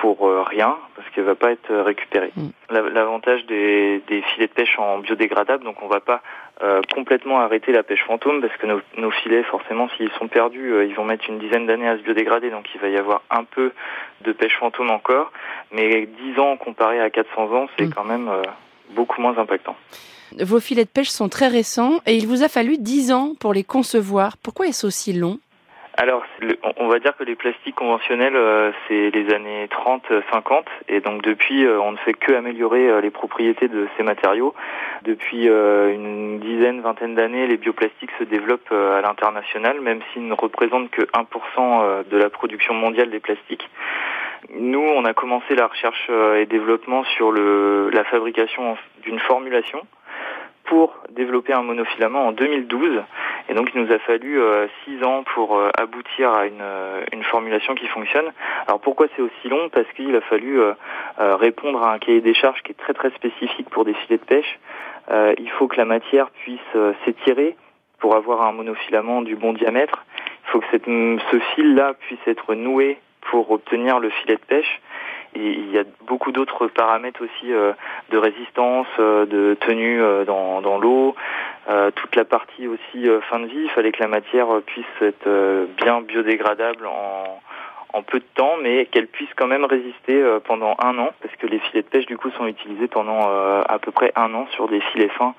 pour 0.00 0.30
rien 0.46 0.76
parce 0.94 1.08
qu'elle 1.10 1.24
va 1.24 1.34
pas 1.34 1.52
être 1.52 1.74
récupérée. 1.74 2.32
Mm. 2.36 2.48
L'avantage 2.70 3.46
des, 3.46 4.02
filets 4.08 4.46
de 4.46 4.52
pêche 4.52 4.78
en 4.78 4.98
biodégradable, 4.98 5.64
donc 5.64 5.82
on 5.82 5.88
va 5.88 6.00
pas 6.00 6.22
euh, 6.60 6.80
complètement 6.92 7.40
arrêter 7.40 7.70
la 7.70 7.84
pêche 7.84 8.02
fantôme 8.04 8.40
parce 8.40 8.56
que 8.56 8.66
nos, 8.66 9.10
filets, 9.10 9.44
forcément, 9.44 9.88
s'ils 9.96 10.10
sont 10.18 10.26
perdus, 10.26 10.72
euh, 10.72 10.84
ils 10.84 10.94
vont 10.94 11.04
mettre 11.04 11.28
une 11.28 11.38
dizaine 11.38 11.66
d'années 11.66 11.88
à 11.88 11.96
se 11.96 12.02
biodégrader, 12.02 12.50
donc 12.50 12.66
il 12.74 12.80
va 12.80 12.88
y 12.88 12.96
avoir 12.96 13.22
un 13.30 13.44
peu 13.44 13.72
de 14.22 14.32
pêche 14.32 14.56
fantôme 14.58 14.90
encore. 14.90 15.30
Mais 15.70 16.06
10 16.06 16.40
ans 16.40 16.56
comparé 16.56 17.00
à 17.00 17.10
400 17.10 17.52
ans, 17.52 17.68
c'est 17.78 17.86
mm. 17.86 17.94
quand 17.94 18.04
même 18.04 18.28
euh, 18.28 18.42
beaucoup 18.90 19.20
moins 19.20 19.38
impactant. 19.38 19.76
Vos 20.38 20.60
filets 20.60 20.84
de 20.84 20.90
pêche 20.90 21.08
sont 21.08 21.28
très 21.28 21.48
récents 21.48 22.00
et 22.06 22.16
il 22.16 22.26
vous 22.26 22.42
a 22.42 22.48
fallu 22.48 22.76
10 22.78 23.12
ans 23.12 23.32
pour 23.38 23.52
les 23.52 23.64
concevoir. 23.64 24.36
Pourquoi 24.36 24.66
est-ce 24.66 24.86
aussi 24.86 25.12
long? 25.12 25.38
Alors, 26.00 26.22
on 26.76 26.86
va 26.86 27.00
dire 27.00 27.16
que 27.16 27.24
les 27.24 27.34
plastiques 27.34 27.74
conventionnels, 27.74 28.36
euh, 28.36 28.70
c'est 28.86 29.10
les 29.10 29.34
années 29.34 29.66
30-50, 29.66 30.62
et 30.88 31.00
donc 31.00 31.22
depuis, 31.22 31.64
euh, 31.64 31.80
on 31.80 31.90
ne 31.90 31.96
fait 31.96 32.12
que 32.12 32.34
améliorer 32.34 32.88
euh, 32.88 33.00
les 33.00 33.10
propriétés 33.10 33.66
de 33.66 33.88
ces 33.96 34.04
matériaux. 34.04 34.54
Depuis 35.02 35.46
une 35.46 36.38
dizaine, 36.38 36.82
vingtaine 36.82 37.16
d'années, 37.16 37.48
les 37.48 37.56
bioplastiques 37.56 38.12
se 38.18 38.24
développent 38.24 38.70
à 38.70 39.00
l'international, 39.00 39.80
même 39.80 40.00
s'ils 40.12 40.26
ne 40.26 40.34
représentent 40.34 40.90
que 40.90 41.02
1% 41.02 42.04
de 42.08 42.16
la 42.16 42.30
production 42.30 42.74
mondiale 42.74 43.10
des 43.10 43.20
plastiques. 43.20 43.68
Nous, 44.54 44.80
on 44.80 45.04
a 45.04 45.14
commencé 45.14 45.54
la 45.54 45.66
recherche 45.66 46.10
et 46.36 46.46
développement 46.46 47.04
sur 47.16 47.30
le, 47.30 47.90
la 47.90 48.04
fabrication 48.04 48.76
d'une 49.02 49.20
formulation 49.20 49.80
pour 50.68 50.94
développer 51.10 51.52
un 51.52 51.62
monofilament 51.62 52.26
en 52.26 52.32
2012. 52.32 53.02
Et 53.48 53.54
donc 53.54 53.70
il 53.74 53.82
nous 53.82 53.92
a 53.92 53.98
fallu 53.98 54.40
euh, 54.40 54.66
six 54.84 55.02
ans 55.02 55.24
pour 55.34 55.56
euh, 55.56 55.70
aboutir 55.78 56.32
à 56.32 56.46
une, 56.46 56.60
euh, 56.60 57.04
une, 57.12 57.24
formulation 57.24 57.74
qui 57.74 57.86
fonctionne. 57.86 58.30
Alors 58.66 58.80
pourquoi 58.80 59.06
c'est 59.16 59.22
aussi 59.22 59.48
long? 59.48 59.68
Parce 59.70 59.86
qu'il 59.96 60.14
a 60.14 60.20
fallu 60.22 60.60
répondre 61.18 61.82
à 61.82 61.92
un 61.92 61.98
cahier 61.98 62.20
des 62.20 62.34
charges 62.34 62.62
qui 62.62 62.72
est 62.72 62.78
très 62.78 62.94
très 62.94 63.10
spécifique 63.10 63.68
pour 63.70 63.84
des 63.84 63.94
filets 63.94 64.18
de 64.18 64.24
pêche. 64.24 64.58
il 65.38 65.50
faut 65.58 65.68
que 65.68 65.76
la 65.76 65.84
matière 65.84 66.30
puisse 66.30 66.60
s'étirer 67.04 67.56
pour 67.98 68.14
avoir 68.14 68.42
un 68.42 68.52
monofilament 68.52 69.22
du 69.22 69.36
bon 69.36 69.52
diamètre. 69.52 70.04
Il 70.46 70.50
faut 70.50 70.60
que 70.60 70.66
ce 70.70 71.38
fil-là 71.54 71.94
puisse 71.94 72.26
être 72.26 72.54
noué 72.54 72.98
pour 73.30 73.50
obtenir 73.50 73.98
le 73.98 74.10
filet 74.10 74.36
de 74.36 74.46
pêche. 74.46 74.80
Il 75.38 75.70
y 75.70 75.78
a 75.78 75.84
beaucoup 76.06 76.32
d'autres 76.32 76.66
paramètres 76.66 77.22
aussi 77.22 77.48
de 77.48 78.18
résistance, 78.18 78.86
de 78.98 79.56
tenue 79.60 80.00
dans, 80.26 80.60
dans 80.60 80.78
l'eau, 80.78 81.14
toute 81.94 82.16
la 82.16 82.24
partie 82.24 82.66
aussi 82.66 83.06
fin 83.28 83.40
de 83.40 83.46
vie. 83.46 83.62
Il 83.64 83.70
fallait 83.70 83.92
que 83.92 84.02
la 84.02 84.08
matière 84.08 84.48
puisse 84.66 84.84
être 85.00 85.66
bien 85.76 86.00
biodégradable 86.02 86.86
en 86.86 87.40
en 87.92 88.02
peu 88.02 88.18
de 88.18 88.24
temps, 88.34 88.56
mais 88.62 88.86
qu'elle 88.86 89.06
puisse 89.06 89.30
quand 89.36 89.46
même 89.46 89.64
résister 89.64 90.20
euh, 90.22 90.40
pendant 90.40 90.76
un 90.78 90.98
an, 90.98 91.10
parce 91.22 91.34
que 91.36 91.46
les 91.46 91.58
filets 91.58 91.82
de 91.82 91.88
pêche 91.88 92.06
du 92.06 92.16
coup 92.16 92.30
sont 92.32 92.46
utilisés 92.46 92.88
pendant 92.88 93.28
euh, 93.28 93.62
à 93.66 93.78
peu 93.78 93.90
près 93.92 94.12
un 94.16 94.32
an 94.34 94.46
sur 94.52 94.68
des 94.68 94.80
filets 94.80 95.08
fins, 95.08 95.34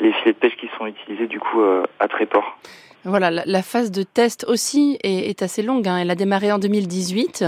les 0.00 0.12
filets 0.12 0.32
de 0.32 0.38
pêche 0.38 0.56
qui 0.56 0.68
sont 0.78 0.86
utilisés 0.86 1.26
du 1.26 1.40
coup 1.40 1.62
euh, 1.62 1.84
à 2.00 2.08
Tréport. 2.08 2.58
Voilà, 3.04 3.30
la, 3.30 3.62
phase 3.62 3.90
de 3.90 4.02
test 4.02 4.44
aussi 4.48 4.98
est, 5.02 5.42
assez 5.42 5.62
longue. 5.62 5.86
Hein. 5.88 5.98
Elle 5.98 6.10
a 6.10 6.14
démarré 6.14 6.50
en 6.52 6.58
2018. 6.58 7.44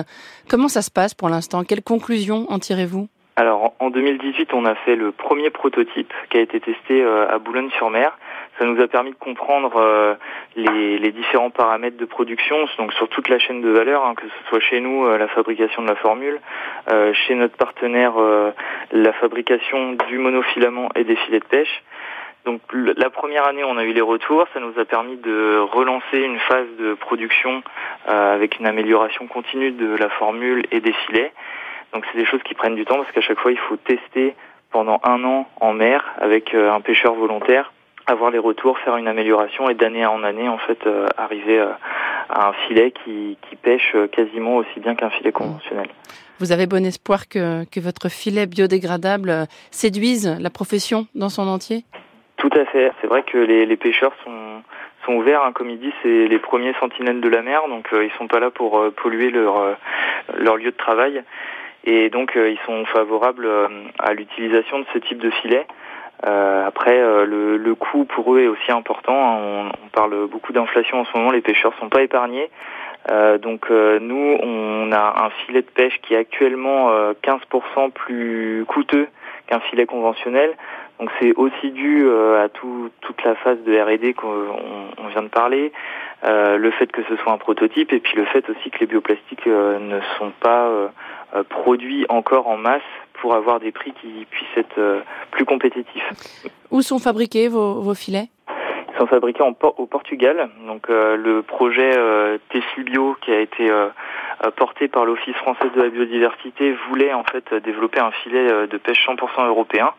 Comment 0.48 0.68
ça 0.68 0.82
se 0.82 0.90
passe 0.90 1.14
pour 1.14 1.28
l'instant? 1.28 1.64
Quelles 1.64 1.82
conclusions 1.82 2.46
en 2.50 2.58
tirez-vous? 2.58 3.08
Alors 3.36 3.74
en 3.80 3.90
2018, 3.90 4.54
on 4.54 4.64
a 4.64 4.74
fait 4.74 4.96
le 4.96 5.12
premier 5.12 5.50
prototype 5.50 6.12
qui 6.30 6.38
a 6.38 6.40
été 6.40 6.60
testé 6.60 7.02
à 7.04 7.38
Boulogne-sur-Mer. 7.38 8.16
Ça 8.58 8.64
nous 8.64 8.80
a 8.80 8.88
permis 8.88 9.10
de 9.10 9.16
comprendre 9.16 9.76
euh, 9.76 10.14
les, 10.56 11.12
différents 11.12 11.50
paramètres 11.50 11.98
de 11.98 12.04
production, 12.04 12.56
donc 12.78 12.92
sur 12.94 13.08
toute 13.08 13.28
la 13.28 13.38
chaîne 13.38 13.60
de 13.60 13.68
valeur, 13.68 14.04
hein, 14.04 14.14
que 14.14 14.24
ce 14.26 14.48
soit 14.48 14.60
chez 14.60 14.80
nous 14.80 15.04
euh, 15.04 15.18
la 15.18 15.28
fabrication 15.28 15.82
de 15.82 15.88
la 15.88 15.96
formule, 15.96 16.40
euh, 16.90 17.12
chez 17.12 17.34
notre 17.34 17.56
partenaire 17.56 18.14
la 18.92 19.12
fabrication 19.14 19.92
du 20.08 20.18
monofilament 20.18 20.88
et 20.94 21.04
des 21.04 21.16
filets 21.16 21.40
de 21.40 21.44
pêche. 21.44 21.82
Donc 22.46 22.60
la 22.72 23.10
première 23.10 23.46
année, 23.46 23.64
on 23.64 23.76
a 23.76 23.84
eu 23.84 23.92
les 23.92 24.00
retours, 24.00 24.46
ça 24.54 24.60
nous 24.60 24.78
a 24.78 24.84
permis 24.84 25.16
de 25.16 25.58
relancer 25.58 26.18
une 26.18 26.38
phase 26.38 26.68
de 26.78 26.94
production 26.94 27.62
avec 28.06 28.60
une 28.60 28.66
amélioration 28.66 29.26
continue 29.26 29.72
de 29.72 29.96
la 29.96 30.08
formule 30.08 30.64
et 30.70 30.80
des 30.80 30.92
filets. 30.92 31.32
Donc 31.92 32.04
c'est 32.10 32.18
des 32.18 32.24
choses 32.24 32.42
qui 32.44 32.54
prennent 32.54 32.76
du 32.76 32.84
temps 32.84 32.98
parce 32.98 33.10
qu'à 33.10 33.20
chaque 33.20 33.40
fois, 33.40 33.50
il 33.50 33.58
faut 33.58 33.76
tester 33.76 34.36
pendant 34.70 35.00
un 35.02 35.24
an 35.24 35.48
en 35.60 35.72
mer 35.72 36.04
avec 36.20 36.54
un 36.54 36.80
pêcheur 36.80 37.14
volontaire 37.14 37.72
avoir 38.06 38.30
les 38.30 38.38
retours, 38.38 38.78
faire 38.78 38.96
une 38.96 39.08
amélioration 39.08 39.68
et 39.68 39.74
d'année 39.74 40.06
en 40.06 40.22
année 40.22 40.48
en 40.48 40.58
fait 40.58 40.78
euh, 40.86 41.06
arriver 41.16 41.58
euh, 41.58 41.72
à 42.28 42.48
un 42.48 42.52
filet 42.66 42.92
qui, 43.04 43.36
pêche 43.62 43.92
euh, 43.94 44.06
quasiment 44.06 44.56
aussi 44.56 44.80
bien 44.80 44.94
qu'un 44.94 45.10
filet 45.10 45.32
conventionnel. 45.32 45.88
Vous 46.38 46.52
avez 46.52 46.66
bon 46.66 46.84
espoir 46.84 47.28
que 47.28 47.80
votre 47.80 48.10
filet 48.10 48.46
biodégradable 48.46 49.46
séduise 49.70 50.36
la 50.38 50.50
profession 50.50 51.06
dans 51.14 51.30
son 51.30 51.48
entier? 51.48 51.84
Tout 52.36 52.50
à 52.52 52.64
fait. 52.66 52.92
C'est 53.00 53.06
vrai 53.06 53.22
que 53.22 53.38
les, 53.38 53.66
les 53.66 53.76
pêcheurs 53.76 54.12
sont, 54.24 54.62
sont 55.04 55.14
ouverts, 55.14 55.42
hein. 55.42 55.52
comme 55.52 55.70
il 55.70 55.78
dit, 55.78 55.92
c'est 56.02 56.28
les 56.28 56.38
premiers 56.38 56.74
sentinelles 56.74 57.20
de 57.20 57.28
la 57.28 57.42
mer, 57.42 57.62
donc 57.68 57.88
ils 57.92 58.10
sont 58.18 58.28
pas 58.28 58.40
là 58.40 58.50
pour 58.50 58.82
polluer 58.96 59.30
leur, 59.30 59.76
leur 60.36 60.56
lieu 60.56 60.70
de 60.70 60.76
travail. 60.76 61.22
Et 61.84 62.10
donc 62.10 62.32
ils 62.36 62.58
sont 62.66 62.84
favorables 62.86 63.48
à 63.98 64.12
l'utilisation 64.12 64.80
de 64.80 64.86
ce 64.92 64.98
type 64.98 65.18
de 65.18 65.30
filet. 65.30 65.66
Euh, 66.24 66.66
après, 66.66 66.98
euh, 66.98 67.26
le, 67.26 67.56
le, 67.58 67.74
coût 67.74 68.04
pour 68.04 68.34
eux 68.34 68.40
est 68.40 68.48
aussi 68.48 68.72
important. 68.72 69.38
On, 69.38 69.66
on 69.68 69.88
parle 69.92 70.26
beaucoup 70.28 70.52
d'inflation 70.52 71.00
en 71.00 71.04
ce 71.04 71.16
moment. 71.16 71.30
Les 71.30 71.42
pêcheurs 71.42 71.74
sont 71.78 71.88
pas 71.88 72.02
épargnés. 72.02 72.50
Euh, 73.10 73.38
donc 73.38 73.70
nous, 73.70 74.38
on 74.42 74.90
a 74.92 75.24
un 75.24 75.30
filet 75.44 75.62
de 75.62 75.70
pêche 75.70 76.00
qui 76.02 76.14
est 76.14 76.18
actuellement 76.18 76.90
15% 77.22 77.90
plus 77.92 78.64
coûteux 78.66 79.08
qu'un 79.46 79.60
filet 79.60 79.86
conventionnel. 79.86 80.56
Donc 80.98 81.10
c'est 81.20 81.34
aussi 81.34 81.70
dû 81.72 82.08
à 82.10 82.48
tout, 82.48 82.90
toute 83.02 83.22
la 83.22 83.34
phase 83.34 83.58
de 83.66 83.78
R&D 83.78 84.14
qu'on 84.14 84.28
on 84.96 85.08
vient 85.08 85.22
de 85.22 85.28
parler, 85.28 85.70
le 86.24 86.70
fait 86.70 86.90
que 86.90 87.02
ce 87.08 87.16
soit 87.16 87.32
un 87.32 87.38
prototype 87.38 87.92
et 87.92 88.00
puis 88.00 88.16
le 88.16 88.24
fait 88.24 88.48
aussi 88.48 88.70
que 88.70 88.78
les 88.80 88.86
bioplastiques 88.86 89.46
ne 89.46 90.00
sont 90.18 90.32
pas 90.40 90.70
produits 91.50 92.06
encore 92.08 92.48
en 92.48 92.56
masse 92.56 92.80
pour 93.20 93.34
avoir 93.34 93.60
des 93.60 93.72
prix 93.72 93.92
qui 94.00 94.26
puissent 94.30 94.56
être 94.56 94.78
euh, 94.78 95.00
plus 95.30 95.44
compétitifs. 95.44 96.12
Où 96.70 96.82
sont 96.82 96.98
fabriqués 96.98 97.48
vos, 97.48 97.80
vos 97.80 97.94
filets? 97.94 98.28
Ils 98.48 98.98
sont 98.98 99.06
fabriqués 99.06 99.42
en, 99.42 99.54
au 99.76 99.86
Portugal. 99.86 100.48
Donc 100.66 100.88
euh, 100.88 101.16
le 101.16 101.42
projet 101.42 101.92
euh, 101.96 102.38
Bio 102.78 103.16
qui 103.20 103.32
a 103.32 103.40
été 103.40 103.70
euh, 103.70 103.88
porté 104.56 104.88
par 104.88 105.04
l'Office 105.04 105.34
français 105.36 105.68
de 105.74 105.82
la 105.82 105.88
biodiversité 105.88 106.72
voulait 106.88 107.12
en 107.12 107.24
fait 107.24 107.52
développer 107.54 108.00
un 108.00 108.10
filet 108.10 108.66
de 108.66 108.76
pêche 108.76 109.06
100% 109.06 109.46
européen, 109.46 109.90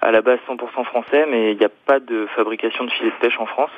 à 0.00 0.10
la 0.10 0.22
base 0.22 0.38
100% 0.48 0.84
français, 0.84 1.26
mais 1.28 1.52
il 1.52 1.58
n'y 1.58 1.64
a 1.64 1.70
pas 1.86 2.00
de 2.00 2.26
fabrication 2.34 2.84
de 2.84 2.90
filets 2.90 3.10
de 3.10 3.26
pêche 3.26 3.38
en 3.38 3.46
France. 3.46 3.70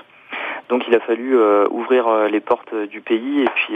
Donc 0.68 0.84
il 0.86 0.94
a 0.94 1.00
fallu 1.00 1.34
ouvrir 1.70 2.28
les 2.28 2.40
portes 2.40 2.74
du 2.74 3.00
pays 3.00 3.42
et 3.42 3.48
puis 3.54 3.74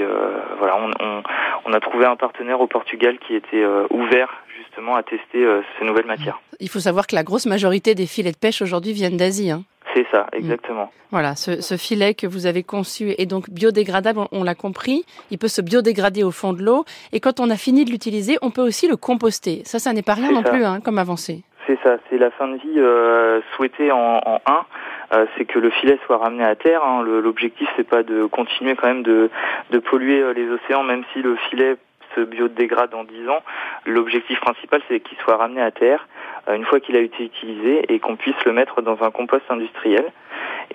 voilà, 0.59 0.77
on, 0.77 0.91
on, 1.01 1.23
on, 1.65 1.73
a 1.73 1.81
trouvé 1.81 2.05
un 2.05 2.17
partenaire 2.17 2.61
au 2.61 2.67
Portugal 2.67 3.17
qui 3.19 3.35
était 3.35 3.65
ouvert 3.89 4.43
justement 4.73 4.97
à 4.97 5.03
tester 5.03 5.45
euh, 5.45 5.61
ces 5.79 5.85
nouvelles 5.85 6.07
matières. 6.07 6.41
Il 6.61 6.69
faut 6.69 6.81
savoir 6.81 7.07
que 7.07 7.15
la 7.15 7.25
grosse 7.25 7.47
majorité 7.47 7.95
des 7.95 8.07
filets 8.07 8.33
de 8.33 8.37
pêche 8.37 8.63
aujourd'hui 8.63 8.93
viennent 8.93 9.17
d'Asie. 9.17 9.51
Hein. 9.51 9.65
C'est 9.95 10.07
ça, 10.11 10.27
exactement. 10.33 10.91
Voilà, 11.11 11.37
ce, 11.37 11.77
filet 11.77 12.15
que 12.15 12.27
vous 12.27 12.47
avez 12.47 12.63
conçu 12.63 13.15
est 13.19 13.27
donc 13.27 13.51
biodégradable, 13.51 14.21
on, 14.33 14.43
l'a 14.43 14.55
compris. 14.55 15.05
Il 15.31 15.37
peut 15.37 15.49
se 15.49 15.61
biodégrader 15.61 16.23
au 16.25 16.31
fond 16.31 16.55
de 16.55 16.63
l'eau. 16.63 16.87
Et 17.13 17.21
quand 17.21 17.41
on 17.41 17.51
a 17.51 17.57
fini 17.57 17.85
de 17.85 17.91
l'utiliser, 17.91 18.39
on 18.41 18.51
peut 18.51 18.63
aussi 18.63 18.89
le 18.89 18.97
composter. 18.97 19.61
Ça, 19.67 19.79
ça 19.79 19.93
n'est 19.93 20.03
pas 20.03 20.15
rien 20.15 20.33
non 20.33 20.43
plus 20.43 20.65
hein, 20.65 20.81
comme 20.81 20.97
avancée. 20.97 21.43
C'est 21.73 21.89
ça, 21.89 21.97
c'est 22.11 22.19
la 22.19 22.31
fin 22.31 22.49
de 22.49 22.57
vie 22.57 22.75
euh, 22.77 23.41
souhaitée 23.57 23.91
en, 23.93 24.21
en 24.27 24.41
1. 24.45 24.67
Euh, 25.15 25.27
c'est 25.37 25.47
que 25.47 25.59
le 25.59 25.71
filet 25.71 25.99
soit 26.05 26.19
ramené 26.19 26.45
à 26.45 26.55
terre. 26.55 26.85
Hein. 26.85 27.03
L'objectif, 27.03 27.67
c'est 27.77 27.89
pas 27.89 28.03
de 28.03 28.27
continuer 28.27 28.77
quand 28.77 28.89
même 28.89 29.03
de, 29.03 29.31
de 29.71 29.79
polluer 29.79 30.35
les 30.35 30.51
océans, 30.51 30.83
même 30.83 31.03
si 31.15 31.23
le 31.23 31.35
filet 31.49 31.77
se 32.15 32.21
biodégrade 32.21 32.93
en 32.93 33.05
10 33.05 33.27
ans. 33.31 33.43
L'objectif 33.87 34.39
principal, 34.41 34.83
c'est 34.87 35.01
qu'il 35.01 35.17
soit 35.19 35.37
ramené 35.37 35.63
à 35.63 35.71
terre 35.71 36.07
euh, 36.49 36.57
une 36.57 36.67
fois 36.67 36.79
qu'il 36.79 36.95
a 36.97 37.01
été 37.01 37.25
utilisé 37.25 37.91
et 37.91 38.01
qu'on 38.01 38.17
puisse 38.17 38.45
le 38.45 38.53
mettre 38.53 38.83
dans 38.83 39.03
un 39.03 39.11
compost 39.11 39.45
industriel. 39.49 40.13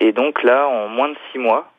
Et 0.00 0.10
donc 0.10 0.42
là, 0.42 0.66
en 0.66 0.88
moins 0.88 1.10
de 1.10 1.16
6 1.30 1.38
mois, 1.38 1.70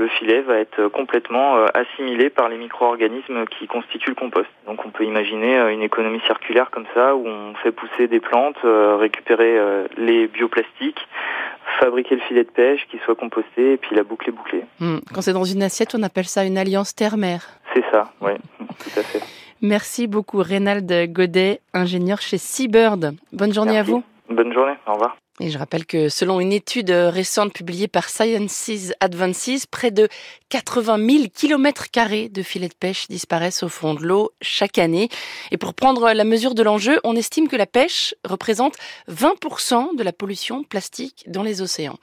le 0.00 0.08
filet 0.08 0.40
va 0.40 0.56
être 0.56 0.88
complètement 0.88 1.58
euh, 1.58 1.66
assimilé 1.74 2.30
par 2.30 2.48
les 2.48 2.56
micro-organismes 2.56 3.44
qui 3.46 3.66
constituent 3.66 4.10
le 4.10 4.14
compost. 4.14 4.48
Donc 4.66 4.84
on 4.84 4.90
peut 4.90 5.04
imaginer 5.04 5.58
euh, 5.58 5.68
une 5.68 5.82
économie 5.82 6.20
circulaire 6.26 6.70
comme 6.70 6.86
ça, 6.94 7.14
où 7.14 7.26
on 7.26 7.54
fait 7.62 7.70
pousser 7.70 8.08
des 8.08 8.20
plantes, 8.20 8.56
récupérer 8.62 9.58
les 9.96 10.26
bioplastiques, 10.26 11.06
fabriquer 11.78 12.16
le 12.16 12.22
filet 12.22 12.44
de 12.44 12.50
pêche 12.50 12.86
qui 12.90 12.98
soit 13.04 13.14
composté 13.14 13.74
et 13.74 13.76
puis 13.76 13.94
la 13.94 14.02
boucle 14.02 14.28
est 14.28 14.32
bouclée. 14.32 14.64
Hmm. 14.80 14.98
Quand 15.14 15.20
c'est 15.20 15.32
dans 15.32 15.44
une 15.44 15.62
assiette, 15.62 15.94
on 15.94 16.02
appelle 16.02 16.24
ça 16.24 16.44
une 16.44 16.58
alliance 16.58 16.94
terre-mer. 16.94 17.46
C'est 17.74 17.84
ça, 17.90 18.10
oui, 18.20 18.32
tout 18.58 18.98
à 18.98 19.02
fait. 19.02 19.20
Merci 19.62 20.06
beaucoup 20.06 20.38
Reynald 20.38 20.90
Godet, 21.12 21.60
ingénieur 21.74 22.20
chez 22.20 22.38
Seabird. 22.38 23.12
Bonne 23.32 23.52
journée 23.52 23.78
à 23.78 23.82
vous. 23.82 24.02
Bonne 24.30 24.52
journée, 24.52 24.74
au 24.86 24.92
revoir. 24.94 25.16
Et 25.42 25.48
je 25.48 25.56
rappelle 25.56 25.86
que 25.86 26.10
selon 26.10 26.38
une 26.38 26.52
étude 26.52 26.90
récente 26.90 27.54
publiée 27.54 27.88
par 27.88 28.10
Sciences 28.10 28.92
Advances, 29.00 29.64
près 29.70 29.90
de 29.90 30.06
80 30.50 30.98
000 31.08 31.24
kilomètres 31.34 31.90
carrés 31.90 32.28
de 32.28 32.42
filets 32.42 32.68
de 32.68 32.74
pêche 32.74 33.08
disparaissent 33.08 33.62
au 33.62 33.70
fond 33.70 33.94
de 33.94 34.02
l'eau 34.02 34.32
chaque 34.42 34.76
année. 34.76 35.08
Et 35.50 35.56
pour 35.56 35.72
prendre 35.72 36.12
la 36.12 36.24
mesure 36.24 36.54
de 36.54 36.62
l'enjeu, 36.62 37.00
on 37.04 37.16
estime 37.16 37.48
que 37.48 37.56
la 37.56 37.64
pêche 37.64 38.14
représente 38.22 38.74
20% 39.08 39.96
de 39.96 40.02
la 40.02 40.12
pollution 40.12 40.62
plastique 40.62 41.24
dans 41.26 41.42
les 41.42 41.62
océans. 41.62 41.98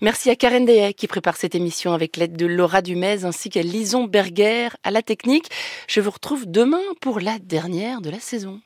Merci 0.00 0.30
à 0.30 0.34
Karen 0.34 0.64
Deyek 0.64 0.96
qui 0.96 1.06
prépare 1.06 1.36
cette 1.36 1.54
émission 1.54 1.92
avec 1.92 2.16
l'aide 2.16 2.36
de 2.36 2.46
Laura 2.46 2.82
Dumez 2.82 3.24
ainsi 3.24 3.48
qu'à 3.48 3.62
Lison 3.62 4.04
Berger 4.08 4.70
à 4.82 4.90
la 4.90 5.02
technique. 5.02 5.50
Je 5.86 6.00
vous 6.00 6.10
retrouve 6.10 6.46
demain 6.46 6.82
pour 7.00 7.20
la 7.20 7.38
dernière 7.38 8.00
de 8.00 8.10
la 8.10 8.18
saison. 8.18 8.60